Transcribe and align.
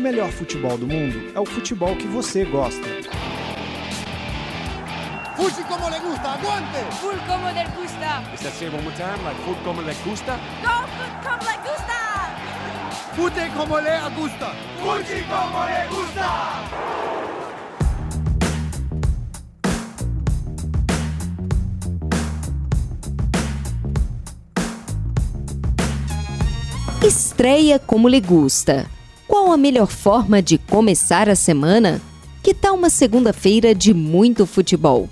o 0.00 0.02
melhor 0.02 0.30
futebol 0.30 0.78
do 0.78 0.86
mundo 0.86 1.30
é 1.34 1.38
o 1.38 1.44
futebol 1.44 1.94
que 1.94 2.06
você 2.06 2.42
gosta. 2.46 2.88
Fuji 5.36 5.62
como 5.68 5.90
le 5.90 6.00
gusta, 6.00 6.28
aguante! 6.30 6.78
Full 7.00 7.18
como 7.26 7.46
le 7.52 7.64
gusta. 7.76 8.22
Is 8.32 8.40
that 8.40 8.54
say 8.54 8.68
one 8.68 8.82
more 8.82 8.96
time? 8.96 9.22
Like 9.24 9.38
food 9.44 9.58
como 9.62 9.82
le 9.82 9.94
gusta? 10.02 10.38
Go 10.62 10.86
food 10.96 11.12
como 11.22 11.44
le 11.44 11.56
gusta. 11.68 11.98
Fute 13.14 13.50
como 13.54 13.78
le 13.78 14.00
gusta! 14.16 14.54
Fuji 14.80 15.22
como 15.28 15.64
le 15.66 15.86
gusta. 15.90 16.28
Estreia 27.02 27.78
como 27.78 28.08
lhe 28.08 28.20
gusta. 28.20 28.99
Qual 29.30 29.50
a 29.52 29.56
melhor 29.56 29.86
forma 29.86 30.42
de 30.42 30.58
começar 30.58 31.28
a 31.28 31.36
semana? 31.36 32.02
Que 32.42 32.52
tal 32.52 32.74
uma 32.74 32.90
segunda-feira 32.90 33.72
de 33.72 33.94
muito 33.94 34.44
futebol? 34.44 35.08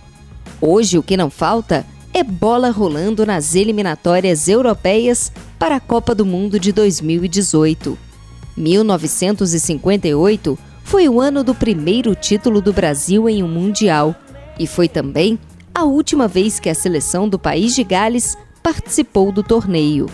Hoje 0.60 0.98
o 0.98 1.04
que 1.04 1.16
não 1.16 1.30
falta 1.30 1.86
é 2.12 2.24
bola 2.24 2.68
rolando 2.68 3.24
nas 3.24 3.54
eliminatórias 3.54 4.48
europeias 4.48 5.30
para 5.56 5.76
a 5.76 5.80
Copa 5.80 6.16
do 6.16 6.26
Mundo 6.26 6.58
de 6.58 6.72
2018. 6.72 7.96
1958 8.56 10.58
foi 10.82 11.08
o 11.08 11.20
ano 11.20 11.44
do 11.44 11.54
primeiro 11.54 12.12
título 12.16 12.60
do 12.60 12.72
Brasil 12.72 13.28
em 13.28 13.44
um 13.44 13.48
Mundial 13.48 14.16
e 14.58 14.66
foi 14.66 14.88
também 14.88 15.38
a 15.72 15.84
última 15.84 16.26
vez 16.26 16.58
que 16.58 16.68
a 16.68 16.74
seleção 16.74 17.28
do 17.28 17.38
país 17.38 17.72
de 17.72 17.84
Gales 17.84 18.36
participou 18.64 19.30
do 19.30 19.44
torneio. 19.44 20.10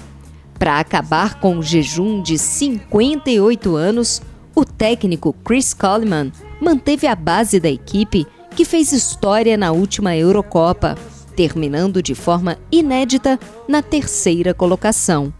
Para 0.59 0.79
acabar 0.79 1.41
com 1.41 1.59
o 1.59 1.63
jejum 1.63 2.23
de 2.23 2.39
58 2.39 3.75
anos, 3.75 4.23
o 4.55 4.65
técnico 4.65 5.33
Chris 5.45 5.75
Coleman 5.75 6.31
manteve 6.61 7.07
a 7.07 7.15
base 7.15 7.59
da 7.59 7.69
equipe 7.69 8.27
que 8.55 8.65
fez 8.65 8.93
história 8.93 9.57
na 9.57 9.73
última 9.73 10.17
Eurocopa, 10.17 10.97
terminando 11.35 12.01
de 12.01 12.15
forma 12.15 12.57
inédita 12.71 13.39
na 13.69 13.83
terceira 13.83 14.55
colocação. 14.55 15.33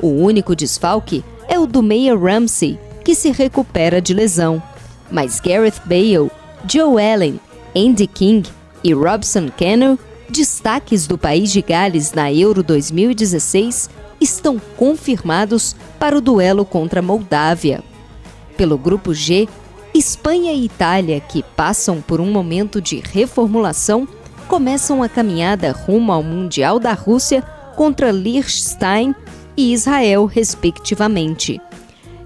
O 0.00 0.08
único 0.08 0.54
desfalque 0.54 1.24
é 1.48 1.58
o 1.58 1.66
do 1.66 1.82
meia 1.82 2.16
Ramsey, 2.16 2.78
que 3.04 3.14
se 3.14 3.30
recupera 3.30 4.00
de 4.00 4.14
lesão. 4.14 4.62
Mas 5.10 5.40
Gareth 5.40 5.82
Bale, 5.84 6.30
Joe 6.70 7.02
Allen, 7.02 7.40
Andy 7.76 8.06
King 8.06 8.48
e 8.82 8.94
Robson 8.94 9.48
Cano, 9.48 9.98
destaques 10.28 11.06
do 11.06 11.18
país 11.18 11.52
de 11.52 11.60
Gales 11.60 12.12
na 12.12 12.32
Euro 12.32 12.62
2016, 12.62 13.90
estão 14.24 14.60
confirmados 14.76 15.76
para 16.00 16.16
o 16.16 16.20
duelo 16.20 16.64
contra 16.64 17.00
a 17.00 17.02
Moldávia. 17.02 17.82
Pelo 18.56 18.76
grupo 18.78 19.14
G, 19.14 19.46
Espanha 19.94 20.52
e 20.52 20.64
Itália, 20.64 21.20
que 21.20 21.42
passam 21.54 22.00
por 22.00 22.20
um 22.20 22.32
momento 22.32 22.80
de 22.80 23.00
reformulação, 23.00 24.08
começam 24.48 25.02
a 25.02 25.08
caminhada 25.08 25.70
rumo 25.72 26.10
ao 26.10 26.22
Mundial 26.22 26.80
da 26.80 26.92
Rússia 26.92 27.42
contra 27.76 28.10
Liechtenstein 28.10 29.14
e 29.56 29.72
Israel, 29.72 30.24
respectivamente. 30.24 31.60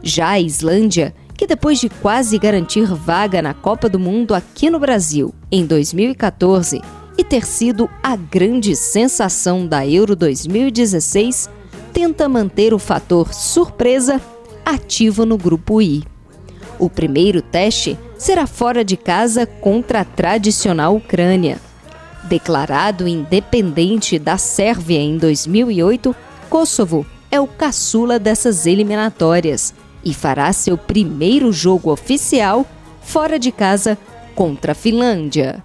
Já 0.02 0.30
a 0.30 0.40
Islândia, 0.40 1.14
que 1.36 1.46
depois 1.46 1.78
de 1.78 1.88
quase 1.88 2.38
garantir 2.38 2.86
vaga 2.86 3.42
na 3.42 3.54
Copa 3.54 3.88
do 3.88 3.98
Mundo 3.98 4.34
aqui 4.34 4.70
no 4.70 4.78
Brasil 4.78 5.34
em 5.50 5.66
2014 5.66 6.80
e 7.16 7.24
ter 7.24 7.44
sido 7.44 7.90
a 8.02 8.14
grande 8.14 8.76
sensação 8.76 9.66
da 9.66 9.86
Euro 9.86 10.14
2016, 10.14 11.50
tenta 11.92 12.28
manter 12.28 12.72
o 12.72 12.78
fator 12.78 13.32
surpresa 13.32 14.20
ativo 14.64 15.24
no 15.24 15.36
grupo 15.36 15.80
I. 15.80 16.04
O 16.78 16.88
primeiro 16.88 17.42
teste 17.42 17.98
será 18.16 18.46
fora 18.46 18.84
de 18.84 18.96
casa 18.96 19.46
contra 19.46 20.00
a 20.00 20.04
tradicional 20.04 20.96
Ucrânia. 20.96 21.58
Declarado 22.24 23.08
independente 23.08 24.18
da 24.18 24.36
Sérvia 24.36 24.98
em 24.98 25.16
2008, 25.16 26.14
Kosovo 26.48 27.06
é 27.30 27.40
o 27.40 27.46
caçula 27.46 28.18
dessas 28.18 28.66
eliminatórias 28.66 29.74
e 30.04 30.14
fará 30.14 30.52
seu 30.52 30.76
primeiro 30.76 31.52
jogo 31.52 31.90
oficial 31.90 32.66
fora 33.00 33.38
de 33.38 33.50
casa 33.50 33.98
contra 34.34 34.72
a 34.72 34.74
Finlândia. 34.74 35.64